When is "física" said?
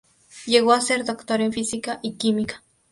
1.53-1.99